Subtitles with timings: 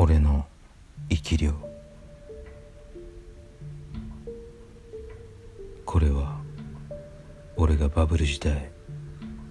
[0.00, 0.46] 俺の
[1.10, 1.52] 生き量。
[5.84, 6.40] これは
[7.56, 8.70] 俺がバブル時代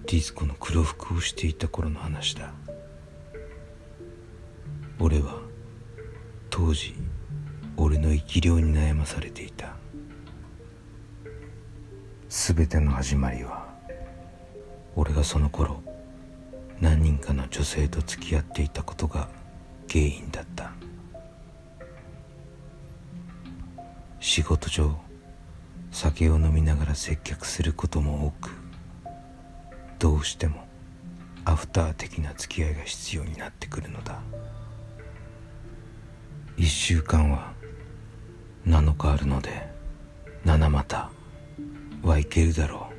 [0.06, 2.54] ディスコの黒服をしていた頃の話だ。
[4.98, 5.38] 俺は
[6.48, 6.94] 当時
[7.76, 9.76] 俺の生き量に悩まされていた。
[12.30, 13.68] 全ての始まりは
[14.96, 15.82] 俺がその頃
[16.80, 19.28] 何人かの女性と付き合っていたことが
[19.88, 20.72] 原因だった。
[24.20, 24.94] 仕事上
[25.90, 28.50] 酒を飲みながら接客することも多く
[29.98, 30.66] どうしても
[31.44, 34.20] アフター的な付き合いが必要になってくるのだ。
[36.58, 37.52] 1週間は
[38.66, 39.66] 7日あるので
[40.44, 41.10] 七股
[42.02, 42.90] はいけるだろ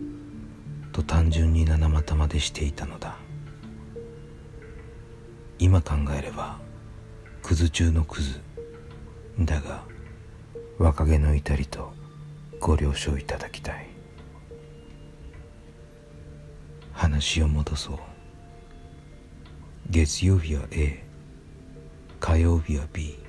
[0.00, 0.92] う。
[0.92, 3.16] と単純に七股までしていたのだ。
[5.62, 6.58] 今考えれば
[7.40, 8.40] クズ中のクズ
[9.38, 9.84] だが
[10.76, 11.92] 若気の至りと
[12.58, 13.86] ご了承いただきたい。
[16.92, 17.98] 話を戻そう。
[19.88, 21.04] 月曜日は A
[22.18, 23.20] 火曜日は B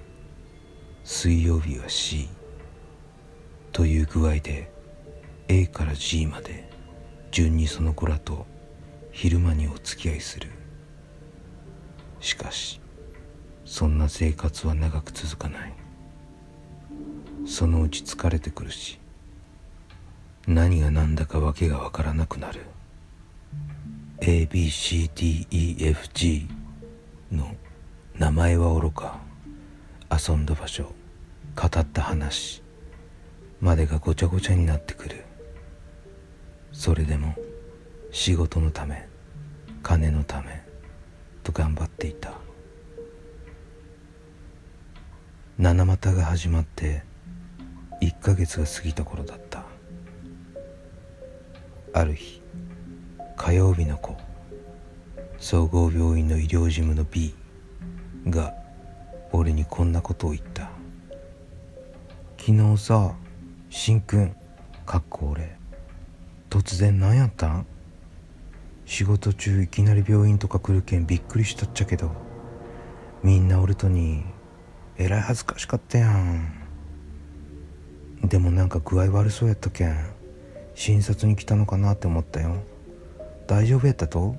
[1.04, 2.30] 水曜日は C
[3.72, 4.72] という具合で
[5.50, 6.68] A から G まで
[7.30, 8.48] 順にその子らと
[9.12, 10.63] 昼間にお付き合いする。
[12.24, 12.80] しかし
[13.66, 15.74] そんな生活は長く続かない。
[17.46, 18.98] そのうち疲れてくるし
[20.48, 22.62] 何が何だか訳が分からなくなる。
[24.22, 25.28] ABCDEFG
[27.30, 27.58] の
[28.18, 29.20] 名前はおろか。
[30.10, 30.94] 遊んだ場所
[31.56, 32.64] 語った話
[33.60, 35.26] までがごちゃごちゃになってくる。
[36.72, 37.36] それでも
[38.12, 39.10] 仕事のため
[39.82, 40.64] 金のため
[41.44, 42.34] と頑張っていた。
[45.58, 47.04] 七股が始まって
[48.02, 49.64] 1ヶ月が過ぎた頃だった。
[51.94, 52.42] ある日
[53.38, 54.18] 火曜日の子
[55.38, 57.36] 総合病院の医療事務の B
[58.28, 58.56] が
[59.32, 60.72] 俺にこんなことを言った
[62.40, 63.14] 昨日さ
[63.70, 64.36] しんくん
[64.86, 65.56] かっこ俺
[66.50, 67.68] 突然何やったん？
[68.94, 72.12] 仕事中いきなり病院とか来るけんびっくりしたっちゃけど
[73.24, 74.24] みんな俺とに
[75.00, 76.54] えらい恥ずかしかったやん。
[78.24, 79.98] でもなんか具合悪そうやったけん
[80.76, 82.58] 診察に来たのかなって思ったよ。
[83.48, 84.36] 大丈夫やったと？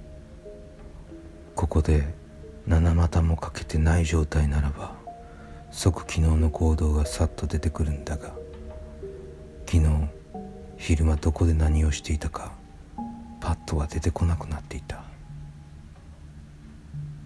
[1.56, 2.14] ここで
[2.68, 4.94] 七股もかけてない状態ならば
[5.72, 8.32] 即昨日の行動がさっと出てくるんだが
[9.66, 9.88] 昨日
[10.76, 12.52] 昼間どこで何をしていたか
[13.44, 15.04] パッとは出てこなくなっていた。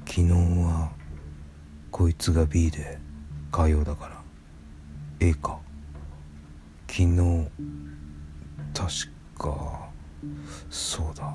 [0.05, 0.91] 昨日は
[1.93, 2.99] こいつが B で
[3.53, 4.21] 火曜だから。
[5.21, 5.61] A か。
[6.89, 7.49] 昨日
[8.75, 8.89] 確
[9.39, 9.89] か
[10.69, 11.33] そうだ。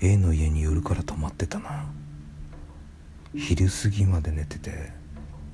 [0.00, 1.84] A の家に夜から泊まってたな。
[3.36, 4.90] 昼過ぎまで寝てて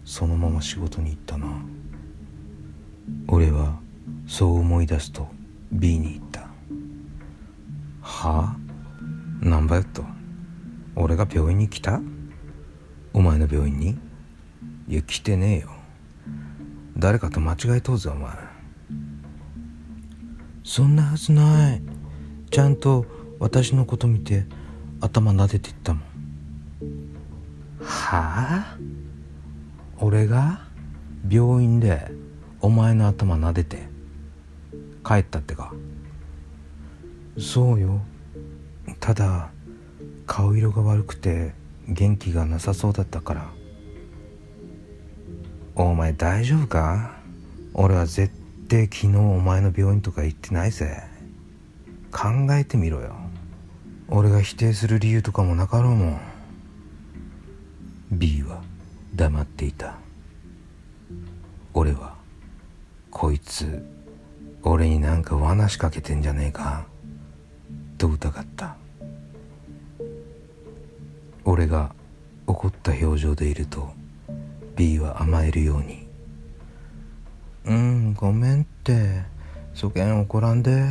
[0.06, 1.46] そのまま仕事に行ったな。
[3.26, 3.78] 俺は
[4.26, 5.28] そう思い出すと
[5.70, 6.47] B に行った。
[8.08, 8.54] は？
[8.54, 8.56] あ
[9.42, 10.02] 何ばやっと。
[10.96, 12.00] 俺が病院に来た？
[13.12, 13.98] お前の病院に？
[14.88, 15.68] いや来てねえよ。
[16.96, 18.32] 誰かと間違えとうぜお前。
[20.64, 21.82] そんなはずない。
[22.50, 23.04] ちゃんと
[23.38, 24.46] 私のこと見て
[25.00, 26.02] 頭撫でていったもん。
[27.80, 28.78] はあ？
[30.00, 30.62] 俺が
[31.28, 32.10] 病院で
[32.60, 33.86] お前の頭撫でて
[35.04, 35.72] 帰ったってか？
[37.38, 38.00] そうよ。
[39.00, 39.50] ただ
[40.26, 41.52] 顔色が悪くて
[41.88, 43.50] 元気がなさそうだったから。
[45.74, 47.16] お前大丈夫か？
[47.74, 48.34] 俺は絶
[48.68, 51.02] 対昨日お前の病院とか行ってないぜ。
[52.10, 53.14] 考えてみろよ。
[54.08, 56.20] 俺が否定する理由とかもなかろうもん。
[58.10, 58.62] B は
[59.14, 59.94] 黙っていた。
[61.74, 62.16] 俺は
[63.10, 63.86] こいつ
[64.62, 66.86] 俺になんか罠仕掛けてんじゃねえか？
[67.98, 68.76] と疑った。
[71.44, 71.94] 俺が
[72.46, 73.90] 怒った表情でいると
[74.76, 76.06] B は甘えるように
[77.66, 79.22] 「うんごめんって。
[79.74, 80.88] そげん怒らんで」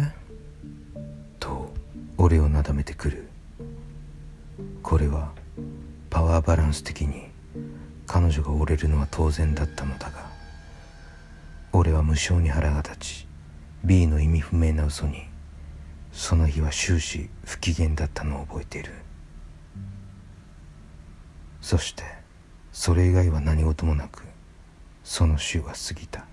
[1.40, 1.74] と
[2.18, 3.28] 俺をなだめてくる。
[4.82, 5.34] これは
[6.10, 7.26] パワーバランス的に
[8.06, 10.26] 彼女が折れるのは当然だったのだが
[11.74, 13.28] 俺は無性に腹が立ち
[13.84, 15.28] B の意味不明な嘘に
[16.18, 18.92] その日は終始不機嫌だったのを覚えている。
[21.62, 22.04] そして
[22.72, 24.24] それ以外は何事もなく
[25.04, 26.26] その週は過ぎた。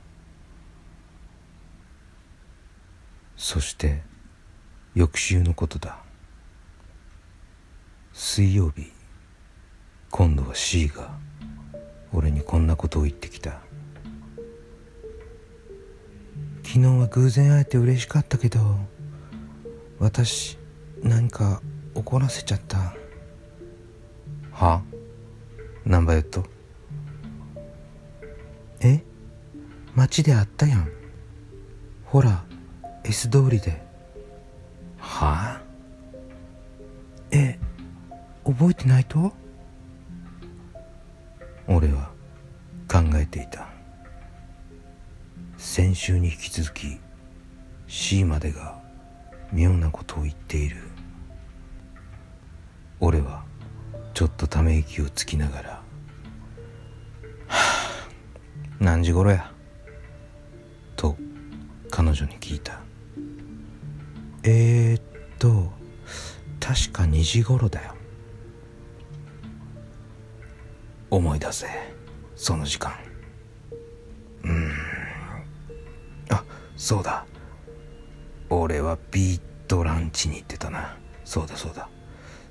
[3.36, 4.02] そして
[4.94, 5.98] 翌週のことだ。
[8.14, 8.90] 水曜日
[10.10, 11.10] 今度は C が
[12.10, 13.60] 俺にこんなことを言ってきた。
[16.62, 18.93] 昨日は偶然会えて嬉しかったけど
[19.98, 20.58] 私
[21.02, 21.62] 何か
[21.94, 22.94] 怒らせちゃった。
[24.52, 24.82] は？
[25.84, 26.44] 何倍やっと。
[28.80, 29.02] え？
[29.94, 30.88] 街で会ったやん。
[32.04, 32.44] ほら
[33.04, 33.82] S 通りで。
[34.98, 35.58] は？
[35.58, 35.62] あ
[37.30, 37.58] え
[38.44, 39.32] 覚えてないと？
[41.66, 42.10] 俺は
[42.88, 43.68] 考えていた。
[45.56, 47.00] 先週に引き続き
[47.86, 48.83] C までが
[49.52, 50.76] 妙なことを言っている。
[53.00, 53.44] 俺は
[54.14, 55.70] ちょっとため息をつきながら
[57.48, 58.08] 「はあ
[58.78, 59.52] 何時頃や?」
[60.96, 61.16] と
[61.90, 62.80] 彼女に聞いた。
[64.42, 65.02] えー、っ
[65.38, 65.72] と
[66.60, 67.94] 確か2時頃だよ。
[71.10, 71.66] 思い出せ
[72.36, 72.92] その時間。
[74.42, 74.72] うん。
[76.30, 76.44] あ
[76.76, 77.26] そうだ。
[78.50, 80.96] 俺はビートランチに行ってたな。
[81.24, 81.88] そうだそうだ。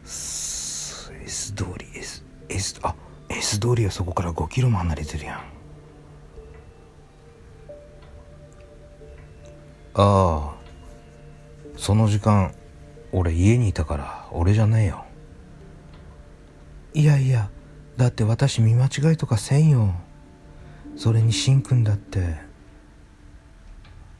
[0.03, 2.95] S 通り S, S あ
[3.29, 5.37] S 通りはそこから5キロも離れてるやん。
[5.37, 5.43] あ
[9.95, 10.53] あ。
[11.77, 12.53] その時間
[13.11, 15.05] 俺家にいたから俺じゃねえよ。
[16.93, 17.49] いやいや
[17.97, 19.93] だって私見間違いとかせんよ。
[20.95, 22.35] それにしんくんだって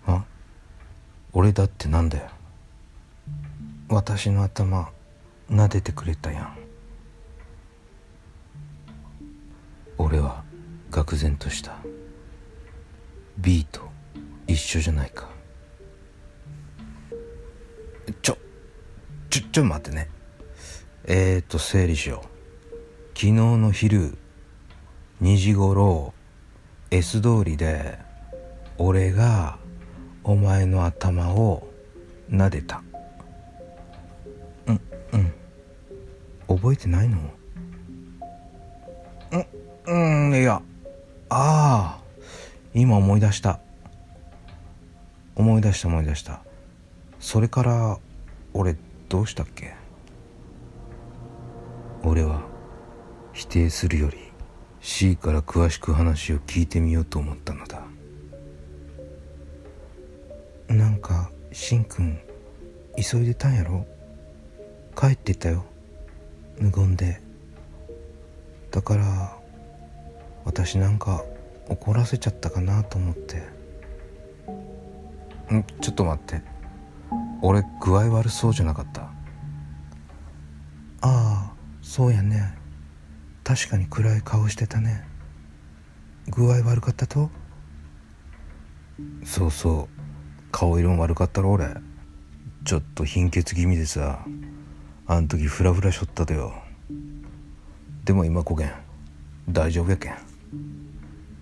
[0.05, 0.25] あ
[1.35, 2.29] 俺だってなんだよ。
[3.89, 4.91] 私の頭
[5.49, 6.57] 撫でてくれたやん。
[9.97, 10.43] 俺は
[10.91, 11.77] 愕然とした。
[13.39, 13.81] B と
[14.45, 15.27] 一緒じゃないか。
[18.21, 18.37] ちょ
[19.31, 20.09] ちょちょ待ってね。
[21.05, 22.27] えーと整理しよう。
[23.15, 24.19] 昨日の昼
[25.23, 26.13] 2時頃
[26.91, 27.97] S 通りで
[28.77, 29.57] 俺が
[30.23, 31.67] お前の頭を
[32.29, 32.81] 撫でた。
[34.67, 34.81] うん
[35.13, 35.33] うん。
[36.47, 37.17] 覚えてないの？
[39.87, 40.61] うんうんいや。
[41.29, 42.03] ああ。
[42.73, 43.59] 今思い出した。
[45.35, 46.41] 思い出した思い出した。
[47.19, 47.99] それから
[48.53, 48.77] 俺
[49.09, 49.73] どうしたっけ？
[52.03, 52.43] 俺は
[53.33, 54.17] 否定するより
[54.81, 57.81] C から詳しく話を聞いてみようと思ったのだ。
[60.67, 62.19] なんかしんくん
[62.97, 63.85] 急いでたんやろ？
[64.95, 65.65] 帰ってたよ。
[66.59, 67.21] 無言で。
[68.71, 69.37] だから
[70.45, 71.23] 私なんか
[71.67, 73.37] 怒らせちゃったかなと思って。
[75.53, 75.63] ん？
[75.81, 76.41] ちょっと待って。
[77.41, 79.01] 俺具合悪そうじゃなかった？
[79.01, 79.11] あ
[81.01, 82.57] あそうやね。
[83.43, 85.05] 確かに暗い顔してたね。
[86.29, 87.29] 具合悪かったと？
[89.25, 90.02] そうそう。
[90.53, 91.67] 顔色も悪かったろ俺。
[92.63, 94.23] ちょっと貧血気味でさ。
[95.07, 96.53] あん時フラフラしょったとよ。
[98.05, 98.71] でも今こげん。
[99.49, 100.17] 大丈夫やけん。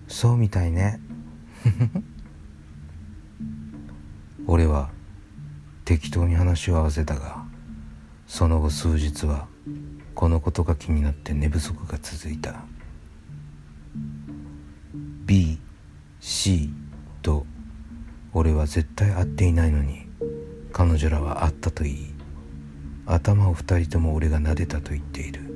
[0.08, 0.98] そうみたいね。
[4.48, 4.88] 俺は
[5.84, 7.44] 適当に話を合わせたが
[8.26, 9.46] その後数日は
[10.14, 12.64] このことが気になって寝不足が続いた。
[15.26, 16.70] BC
[17.20, 17.44] と
[18.34, 20.06] 俺は絶対会っていないのに
[20.72, 22.14] 彼女らは会ったと言い
[23.04, 25.52] 頭を二人とも俺が撫でたと言っている。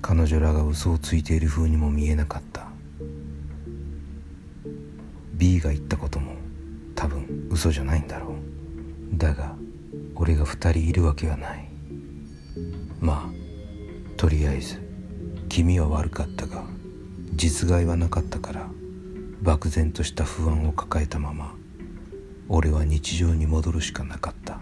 [0.00, 2.68] 彼女らが嘘をついている風にも見えなかった。
[5.34, 6.36] B が言ったことも
[6.94, 8.36] 多分嘘じゃないんだろ
[9.12, 9.18] う。
[9.18, 9.56] だが
[10.14, 11.68] 俺が二人いるわけはない。
[13.00, 14.80] まあとりあえず
[15.48, 16.62] 君は悪かったが
[17.34, 18.70] 実害はなかったから
[19.42, 21.54] 漠然とした不安を抱えたまま
[22.48, 24.60] 俺は日常に戻るしかなかった。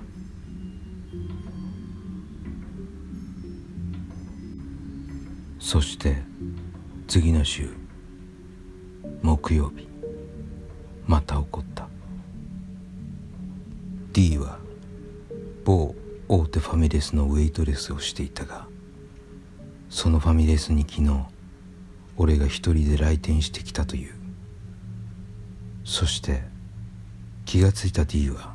[5.59, 6.17] そして
[7.07, 7.71] 次の週
[9.23, 9.89] 木曜日
[11.07, 11.89] また起こった。
[14.13, 14.59] D は
[15.65, 15.95] 某
[16.29, 18.67] 大手ファミレスのウェイトレスをしていたが
[19.91, 21.11] そのファミレスに昨日
[22.17, 24.24] 俺が一人で来店してきたという。
[25.85, 26.43] そして
[27.45, 28.55] 気がついた D は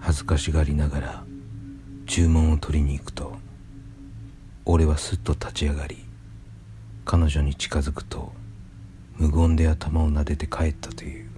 [0.00, 1.24] 恥ずかしがりながら
[2.06, 3.36] 注文を取りに行くと
[4.64, 5.98] 俺はすっと立ち上がり
[7.04, 8.32] 彼女に近づくと
[9.16, 11.30] 無言で頭を撫でて帰ったという。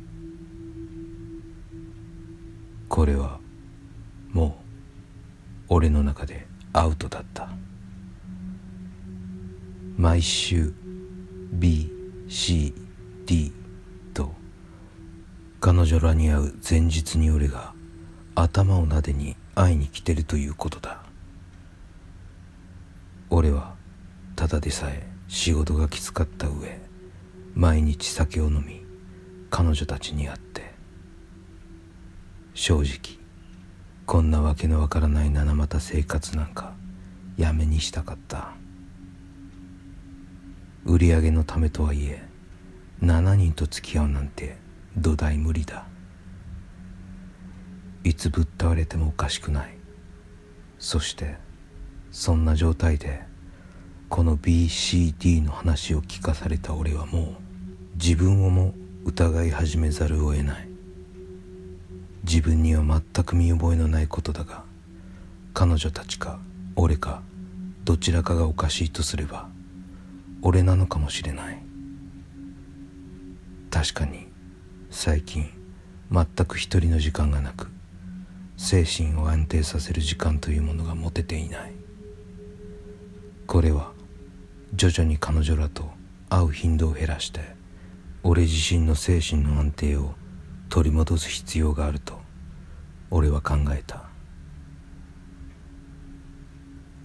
[2.88, 3.40] これは
[4.32, 4.62] も
[5.68, 7.48] う俺の中でアウトだった。
[9.96, 10.72] 毎週
[11.58, 13.52] BCD
[15.64, 17.72] 彼女らに会う前日に俺が
[18.34, 21.04] 頭を撫でに会いに来てるということだ。
[23.30, 23.76] 俺は
[24.34, 26.80] ただでさえ仕事がきつかった上
[27.54, 28.84] 毎日酒を飲み
[29.50, 30.74] 彼女たちに会って。
[32.54, 33.20] 正直
[34.04, 36.74] こんなわけのわからない七夕生活なんか
[37.36, 38.50] やめにしたかった。
[40.84, 42.20] 売り上げのためとはいえ
[43.00, 44.60] 7人と付き合うなんて
[44.96, 45.86] 土台無理だ。
[48.04, 49.74] いつぶっ倒れてもおかしくない。
[50.78, 51.36] そして
[52.10, 53.22] そんな状態で
[54.08, 57.26] この BCD の話を聞かされた俺はもう
[57.94, 60.68] 自分をも疑い始めざるを得ない。
[62.24, 64.64] 自分には全く見覚えのないことだが
[65.54, 66.38] 彼女たちか
[66.76, 67.22] 俺か
[67.84, 69.48] どちらかがおかしいとすれば
[70.40, 71.62] 俺なのかもしれない。
[73.70, 74.31] 確かに
[74.94, 75.48] 最近
[76.12, 77.68] 全く一人の時間がなく
[78.58, 81.72] 精神を安定させる時間というものが持てていない。
[83.46, 83.92] これは
[84.74, 85.90] 徐々に彼女らと
[86.28, 87.40] 会う頻度を減らして
[88.22, 90.12] 俺自身の精神の安定を
[90.68, 92.20] 取り戻す必要があると
[93.10, 94.04] 俺は考えた。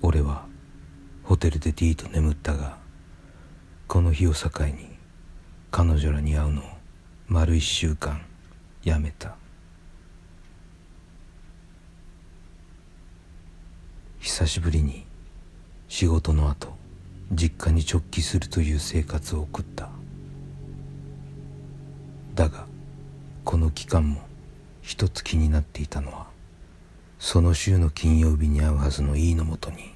[0.01, 0.45] 俺は
[1.23, 2.77] ホテルで D と眠ったが
[3.87, 4.97] この日を境に
[5.71, 6.76] 彼女らに会うのを
[7.29, 8.21] 丸一週間
[8.85, 9.35] やめた。
[14.19, 15.05] 久しぶりに
[15.89, 16.73] 仕事の後
[17.33, 19.89] 実家に直帰するという生活を送った。
[22.33, 22.65] だが
[23.43, 24.21] この期間も
[24.81, 26.27] 一つ気になっていたのは
[27.19, 29.91] その週の金曜日に会うはずの E のもとに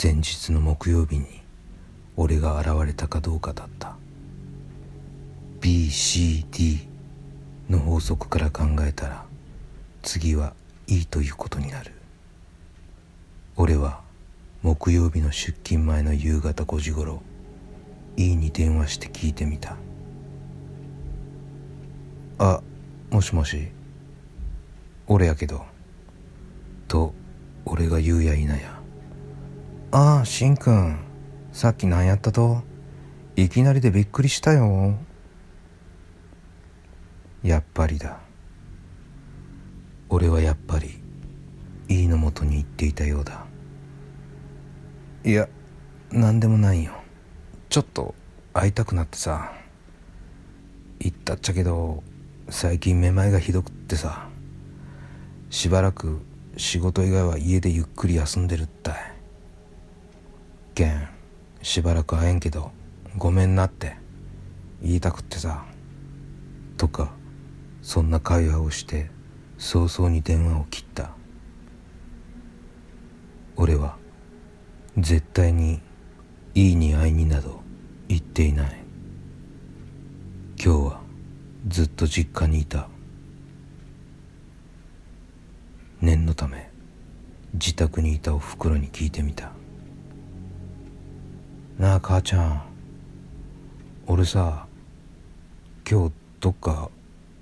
[0.00, 1.26] 前日の木曜日に
[2.16, 4.01] 俺が現れたかどうかだった。
[5.62, 6.88] BCD
[7.70, 9.24] の法則から考えたら
[10.02, 10.54] 次は
[10.88, 11.92] E ということになる。
[13.54, 14.00] 俺は
[14.62, 17.22] 木曜日の出勤前の夕方5時ごろ
[18.16, 19.76] E に電話して聞いてみた。
[22.38, 22.60] あ
[23.10, 23.68] もしもし。
[25.06, 25.64] 俺やけど。
[26.88, 27.14] と
[27.64, 28.80] 俺が言うや否や。
[29.92, 30.98] ああしんくん
[31.52, 32.62] さっき何やったと？
[33.36, 34.96] いきなりでびっくりしたよ。
[37.42, 38.20] やっぱりだ。
[40.08, 41.00] 俺はやっぱり
[41.88, 43.46] E のもとに行っていたようだ。
[45.24, 45.48] いや
[46.10, 46.92] 何でもないよ。
[47.68, 48.14] ちょっと
[48.52, 49.52] 会いたくなってさ。
[51.00, 52.04] 言ったっちゃけど
[52.48, 54.28] 最近めまいがひどくってさ。
[55.50, 56.20] しばらく
[56.56, 58.94] 仕事以外は家でゆっくり休んでるったい。
[60.74, 61.08] けん
[61.60, 62.70] しばらく会えんけど
[63.18, 63.96] ごめんなって
[64.80, 65.64] 言いたくってさ。
[66.76, 67.12] とか
[67.82, 69.10] そんな会話をして
[69.58, 71.10] 早々に電話を切った。
[73.56, 73.96] 俺は
[74.96, 75.80] 絶対に
[76.54, 77.60] いいに会いになど
[78.08, 78.76] 言っていない。
[80.64, 81.00] 今日は
[81.68, 82.88] ずっと実家にいた。
[86.00, 86.70] 念のため
[87.54, 89.50] 自宅にいたおふくろに聞いてみた。
[91.78, 92.62] なあ母ちゃん。
[94.06, 94.66] 俺さ
[95.88, 96.90] 今日どっか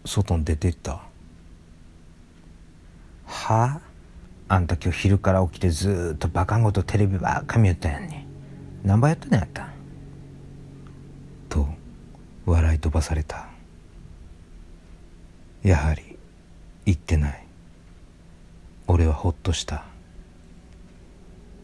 [0.04, 0.92] 外に出てった。
[0.92, 1.11] は？
[3.26, 3.80] あ
[4.49, 8.26] あんた今日昼から起きてずっとバカンごとテレビばっか見よったやんに
[8.83, 9.69] 何倍やったんやった
[11.49, 11.69] と
[12.47, 13.49] 笑い飛ばされた。
[15.62, 16.19] やはり
[16.85, 17.47] 言ってない。
[18.88, 19.85] 俺はほっとした。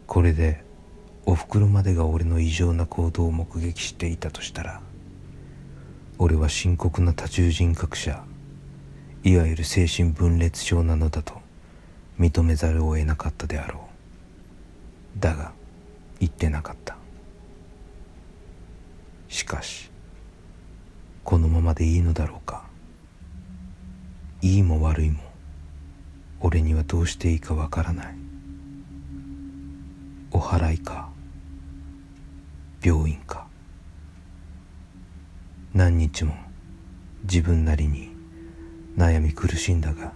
[0.05, 0.63] これで
[1.25, 4.81] おふくろまでが俺の異常な行動を目撃していたとしたら
[6.19, 8.23] 俺は深刻な多重人格者。
[9.23, 11.41] いわゆる精神分裂症なのだと
[12.19, 13.87] 認めざるを得なかったであろ
[15.15, 15.19] う。
[15.19, 15.51] だが
[16.19, 16.97] 言ってなかった。
[19.29, 19.91] しかし
[21.23, 22.65] このままでいいのだろうか。
[24.41, 25.19] いいも悪いも
[26.39, 28.15] 俺にはどうしていいかわからない。
[30.31, 31.09] お祓いか
[32.81, 33.46] 病院か。
[35.77, 36.33] 何日も
[37.21, 38.09] 自分なりに
[38.97, 40.11] 悩み苦しんだが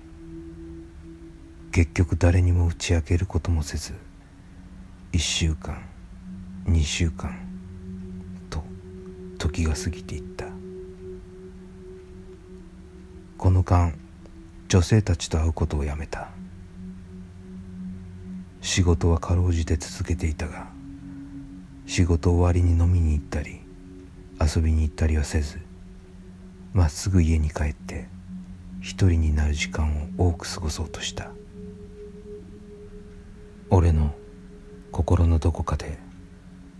[1.71, 3.93] 結局誰にも打ち明けることもせず
[5.11, 5.79] 1週間
[6.65, 7.37] 2週間
[8.49, 8.63] と
[9.37, 10.47] 時が過ぎていった。
[13.37, 13.93] この間
[14.67, 16.29] 女性たちと会うことをやめた。
[18.61, 20.71] 仕事はかろうじて続けていたが
[21.85, 23.60] 仕事終わりに飲みに行ったり
[24.43, 25.59] 遊びに行ったりはせず
[26.73, 28.07] まっすぐ家に帰って
[28.81, 31.29] 一人になる時間を多く過ごそうとした。
[33.69, 34.15] 俺の
[34.91, 35.99] 心のどこかで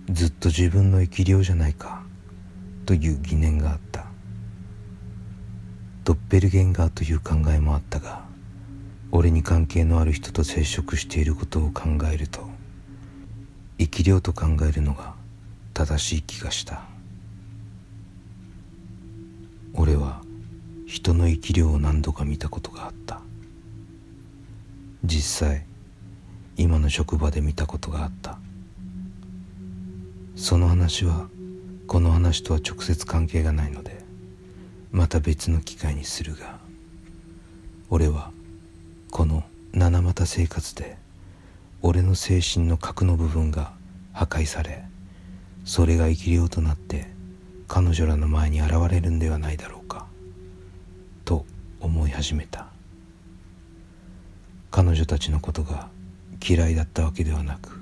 [0.10, 2.02] ずっと自分の生き量じゃないか
[2.88, 4.06] という疑念があった。
[6.04, 8.26] ドッペルゲンガーという考えもあったが
[9.12, 12.50] 俺に関係のある人と接触していることを考えると
[13.78, 15.14] 生き量と考えるのが
[15.76, 16.91] 正しい気がした。
[19.74, 20.22] 俺は
[20.88, 23.22] 人の生き量を何度か見たことがあった。
[25.04, 25.66] 実際
[26.58, 28.40] 今の職場で見たことがあった。
[30.36, 31.30] その話は
[31.86, 34.04] この話とは直接関係がないので
[34.92, 36.58] また別の機会にするが
[37.90, 38.32] 俺は
[39.12, 40.98] この七股生活で
[41.82, 43.74] 俺の精神の核の部分が
[44.14, 44.84] 破壊され
[45.66, 47.11] それが生き量となって
[47.74, 50.06] 彼女らの前に現れるんではないだろうか
[51.24, 51.46] と
[51.80, 52.68] 思い始めた。
[54.70, 55.88] 彼女たちのことが
[56.46, 57.80] 嫌いだったわけではなく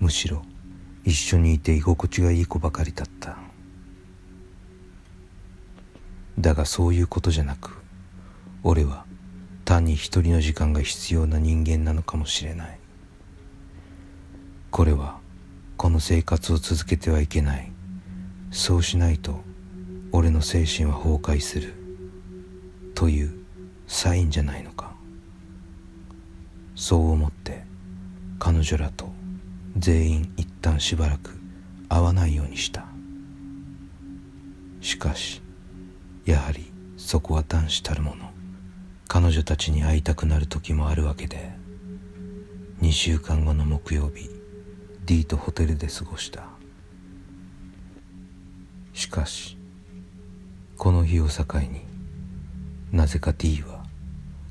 [0.00, 0.42] むしろ
[1.02, 3.38] 一緒にいて居心地がいい子ばかりだった。
[6.38, 7.78] だがそういうことじゃなく
[8.62, 9.06] 俺は
[9.64, 12.78] 単に一人の時間が必要な人間なのかもしれない。
[14.70, 15.20] これは
[15.78, 17.73] この生活を続けてはいけない。
[18.56, 19.40] そうしないと
[20.12, 21.74] 俺の精神は崩壊する。
[22.94, 23.34] という
[23.88, 24.94] サインじゃないのか。
[26.76, 27.64] そう思って
[28.38, 29.12] 彼女らと
[29.76, 31.36] 全員一旦しばらく
[31.88, 32.86] 会わないようにした。
[34.80, 35.42] しかし
[36.24, 38.30] やはりそこは男子たるもの。
[39.08, 41.52] 彼女たちに会いたくなる時もあるわけで。
[42.82, 44.30] 2週間後の木曜日
[45.04, 46.53] D とホテルで過ごした。
[48.94, 49.58] しかし
[50.78, 51.82] この日を境に
[52.92, 53.84] なぜか D は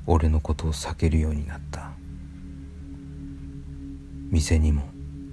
[0.06, 1.92] 俺のことを避けるようになった。
[4.30, 4.84] 店にも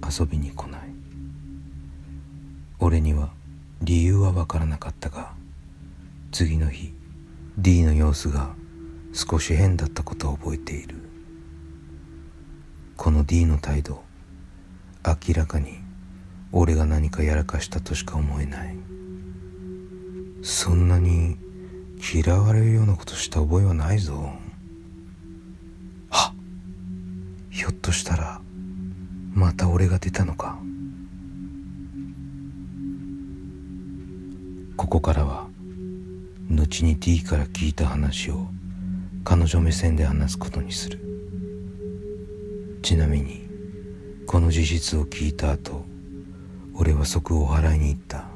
[0.08, 0.80] 遊びに来ない。
[2.78, 3.30] 俺には
[3.82, 5.32] 理由は分からなかったが
[6.30, 6.94] 次の日
[7.58, 8.54] D の様子が
[9.12, 10.94] 少し変だったことを覚えている。
[12.96, 14.04] この D の態度
[15.04, 15.78] 明らかに
[16.52, 18.76] 俺が何かやらかしたとしか思えない。
[20.42, 21.36] そんなに
[22.14, 24.32] 嫌われるようなことした覚えはないぞ。
[26.08, 26.32] は
[27.50, 28.40] ひょっとしたら
[29.34, 30.58] また俺が出たのか。
[34.76, 35.46] ここからは
[36.48, 38.46] 後に D から聞いた話を
[39.24, 40.98] 彼女目線で話すことにする。
[42.82, 43.46] ちなみに
[44.26, 45.84] この事実を聞いた後
[46.74, 48.29] 俺は即お祓いに行った。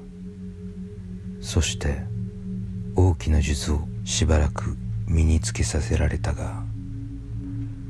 [1.44, 1.98] そして
[2.96, 6.62] 大きな術をしばらく身につけさせられたが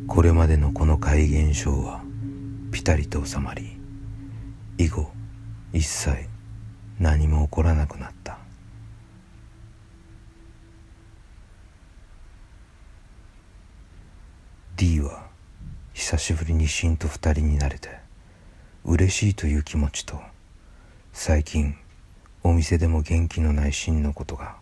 [0.08, 2.02] これまでのこの怪現象は
[2.72, 3.78] ピタリと収まり
[4.76, 5.08] 以後
[5.72, 6.28] 一切
[6.98, 8.38] 何も起こらなくなった。
[14.76, 15.28] D は
[15.92, 17.90] 久しぶりにシンと二人になれて
[18.84, 20.20] 嬉しいという気持ちと
[21.12, 21.76] 最近
[22.46, 24.56] お店でも元気のないシンのことが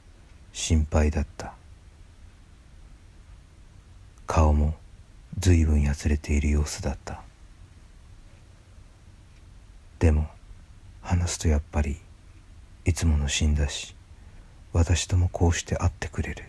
[0.52, 1.52] 心配だった。
[4.26, 4.76] 顔も
[5.38, 7.20] 随分やつれている様子だった。
[9.98, 10.28] でも
[11.00, 11.96] 話すとやっぱり
[12.84, 13.96] いつものシンだし
[14.72, 16.44] 私ともこうして会ってくれる。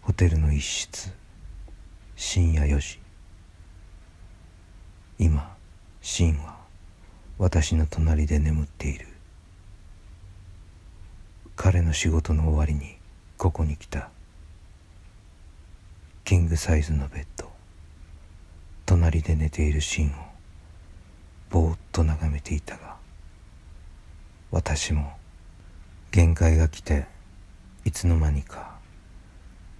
[0.00, 1.12] ホテルの一室
[2.16, 3.00] 深夜4時。
[5.18, 5.54] 今
[6.00, 6.55] シンは
[7.38, 9.06] 私の隣で眠っている。
[11.54, 12.96] 彼の仕事の終わりに
[13.36, 14.10] ここに来た。
[16.24, 17.56] キングサイズのベッド。
[18.86, 20.12] 隣で寝ているシーンを
[21.50, 22.96] ぼーっと眺めていたが
[24.50, 25.12] 私も
[26.12, 27.06] 限界が来て
[27.84, 28.76] いつの間にか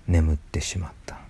[0.06, 1.26] 眠ってしまった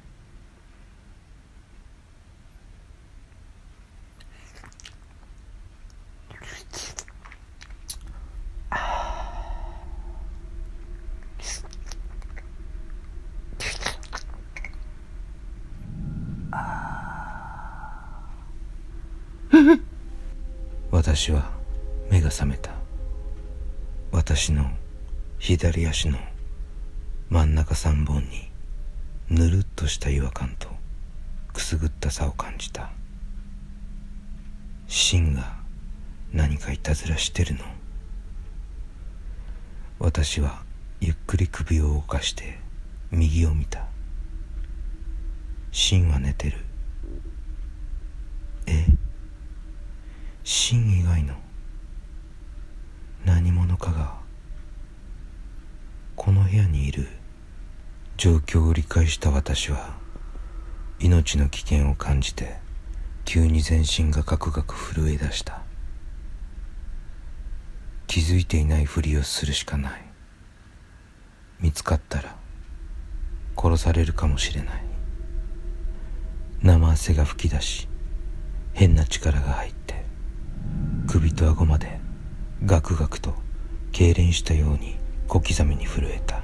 [21.17, 21.51] 私は
[22.11, 22.71] 目が覚めた
[24.13, 24.71] 私の
[25.73, 26.19] 左足の
[27.29, 28.53] 真ん中三本に
[29.29, 30.69] ぬるっとした違和感と
[31.53, 32.93] くすぐったさを感じた。
[34.87, 35.57] 芯が
[36.33, 37.65] 何かいたずらしてるの。
[39.99, 40.63] 私は
[41.01, 42.61] ゆっくり首を動かして
[43.11, 43.89] 右を見た。
[45.73, 46.59] 芯は寝てる。
[48.67, 48.87] え？
[50.45, 51.35] 芯以外の
[53.25, 54.26] 何者かが
[56.17, 57.07] この部屋にいる
[58.17, 59.95] 状況を理解した私は
[60.99, 62.57] 命の危険を感じて
[63.27, 65.61] 急に全身がガクガク震え出した。
[68.07, 70.01] 気づいていないふりをするしかない。
[71.61, 72.37] 見つかったら
[73.57, 74.85] 殺されるかもしれない。
[76.63, 77.89] 生汗が噴き出し
[78.73, 80.05] 変な力が入って
[81.07, 82.01] 首と顎まで
[82.65, 83.35] ガクガクと
[83.93, 84.97] 痙攣したように
[85.29, 86.41] 小刻みに震えた。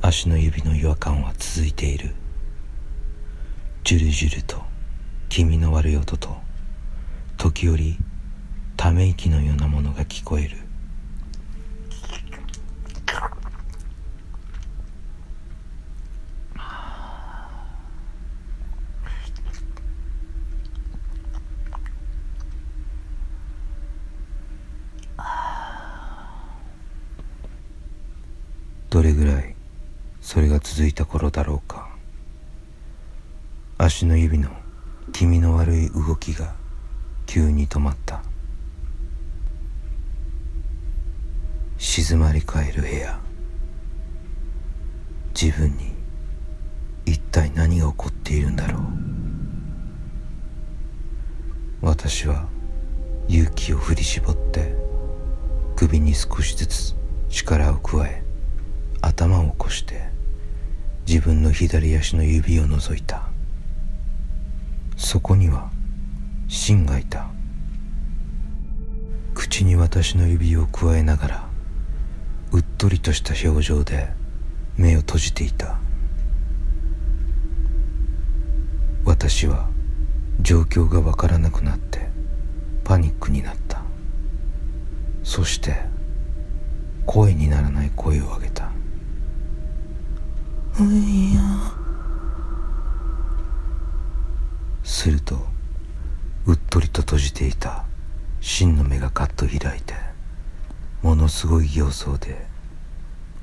[0.00, 2.14] 足の指の違和感は続いている。
[3.88, 4.62] ジュルジュルと
[5.30, 6.36] 気味の悪い音と
[7.38, 7.96] 時折
[8.76, 10.58] ため息のようなものが聞こえる
[28.90, 29.54] どれぐらい
[30.20, 31.88] それが続いた頃だろうか
[33.78, 34.48] 足の指の
[35.12, 36.54] 気味の悪い動きが
[37.26, 38.22] 急に止まった。
[41.76, 43.20] 静まり返る部屋。
[45.40, 45.92] 自分に
[47.04, 48.82] 一体何が起こっているんだろう。
[51.82, 52.48] 私は
[53.28, 54.74] 勇気を振り絞って
[55.76, 56.96] 首に少しずつ
[57.28, 58.24] 力を加え
[59.02, 60.08] 頭を起こして
[61.06, 63.27] 自分の左足の指を覗いた。
[64.98, 65.70] そこには
[66.48, 67.28] 芯がいた。
[69.32, 71.48] 口に私の指をくわえながら
[72.50, 74.08] うっとりとした表情で
[74.76, 75.78] 目を閉じていた。
[79.04, 79.68] 私は
[80.40, 82.08] 状況がわからなくなって
[82.84, 83.80] パニックになった。
[85.22, 85.76] そして
[87.06, 88.72] 声にならない声を上げた
[90.80, 91.40] 「ういや」
[95.08, 95.36] すると
[96.44, 97.86] うっとりと閉じていた
[98.42, 99.94] 真の目がガッと開いて
[101.00, 102.44] ものすごい形相で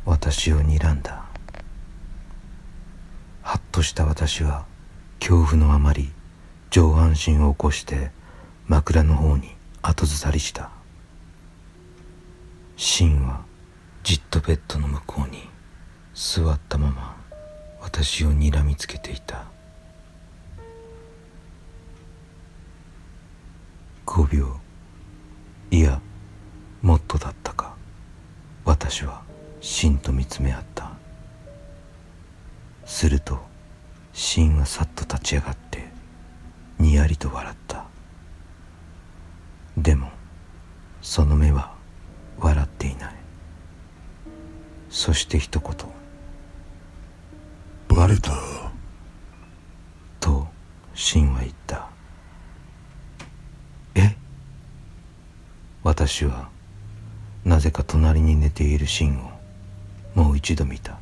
[0.05, 1.25] 私を睨んだ。
[3.41, 4.65] はっとした私は
[5.19, 6.11] 恐怖のあまり
[6.69, 8.11] 上半身を起こして
[8.67, 10.69] 枕の方に後ずさりした。
[12.77, 13.41] 芯は
[14.03, 15.49] じっとベッドの向こうに
[16.13, 17.15] 座ったまま
[17.81, 19.54] 私を睨みつけていた。
[24.05, 24.59] 5秒。
[25.71, 25.99] いや
[26.81, 27.75] もっとだったか。
[28.63, 29.21] 私は
[29.61, 30.91] 芯と見つめ合った。
[32.85, 33.39] すると
[34.13, 35.89] 芯はさっと立ち上がって
[36.79, 37.85] にやりと笑った。
[39.77, 40.09] でも
[41.01, 41.73] その目は
[42.39, 43.15] 笑っていない。
[44.89, 45.71] そして一言
[47.97, 48.31] 「バレた」
[50.21, 50.47] と
[50.93, 51.89] 芯は言った
[53.95, 54.15] え
[55.97, 56.49] 私は
[57.45, 59.31] なぜか隣に寝ている芯を
[60.13, 60.99] もう一度見た。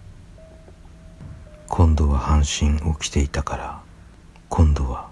[1.68, 3.82] 今度は半身起きていたから
[4.50, 5.10] 今度は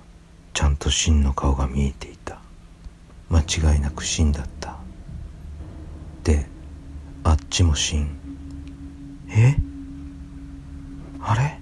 [0.54, 2.38] ちゃんと芯の顔が見えていた。
[3.32, 4.76] 間違いなく芯だった。
[6.24, 6.46] で
[7.24, 8.08] あっちも芯
[9.32, 9.56] え？
[11.22, 11.60] あれ？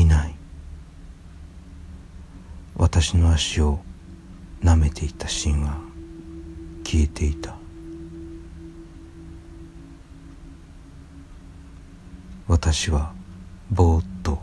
[0.00, 0.34] いない。
[2.76, 3.80] 私の足を
[4.62, 5.84] 舐めていた芯は
[6.86, 7.56] 消えていた。
[12.46, 13.12] 私は
[13.72, 14.38] ぼーっと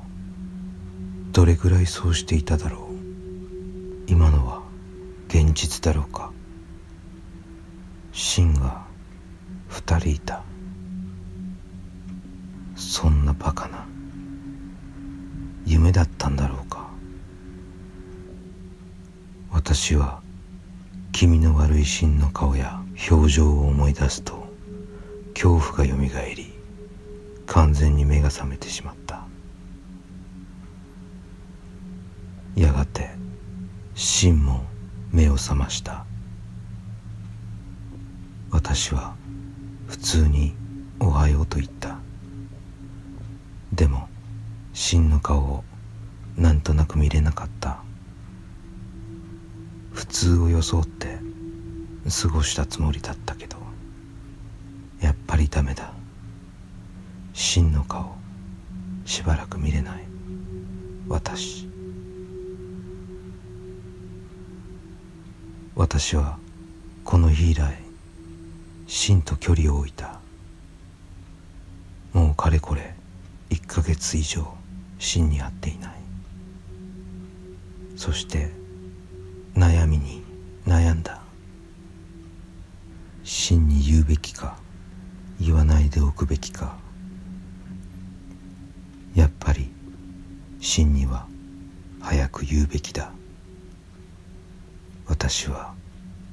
[1.32, 4.12] どれぐらいそうしていただろう。
[4.12, 4.62] 今のは
[5.30, 6.34] 現実だろうか。
[8.12, 8.86] 芯が
[9.70, 10.44] 二人いた。
[12.76, 13.86] そんなバカな。
[15.66, 16.90] 夢だったんだろうか。
[19.50, 20.23] 私は
[21.14, 24.48] 気味の悪い芯の顔や表情を思い出すと
[25.36, 26.52] 恐怖がよみがえり
[27.46, 29.28] 完全に目が覚めてしまった。
[32.56, 33.12] やがて
[33.94, 34.66] 芯も
[35.12, 36.04] 目を覚ました。
[38.50, 39.16] 私は
[39.88, 40.56] 普通に
[41.00, 42.00] 「おはよう」と言った。
[43.72, 44.10] でも
[44.74, 45.64] 真の顔を
[46.38, 47.83] なんとなく見れなかった。
[50.04, 51.18] 普通を装って
[52.22, 53.56] 過ごしたつもりだったけど
[55.00, 55.94] やっぱりダメだ。
[57.34, 58.14] 真の顔
[59.06, 60.04] しばらく見れない。
[61.08, 61.70] 私。
[65.74, 66.38] 私は
[67.06, 67.80] この日以来
[68.88, 70.20] 真と距離を置いた。
[72.12, 72.94] もうかれこれ
[73.52, 74.54] 1ヶ月以上
[75.00, 75.94] 真に会っていない。
[77.96, 78.63] そして
[79.56, 80.24] 悩みに
[80.66, 81.22] 悩んだ。
[83.24, 84.58] 真に言うべきか
[85.40, 86.78] 言わないでおくべきか。
[89.16, 89.72] やっぱり
[90.60, 91.28] 真には
[92.02, 93.12] 早く言うべきだ。
[95.06, 95.76] 私は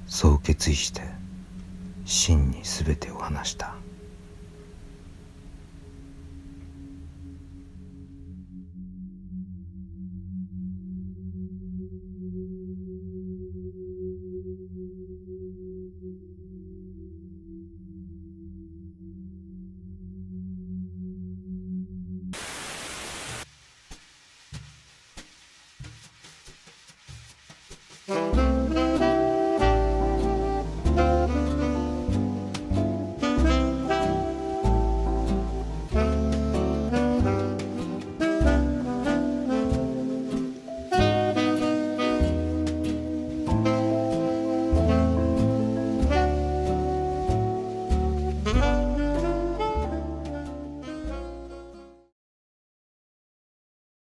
[0.07, 1.03] そう決意して
[2.07, 3.75] 真に全てを話した。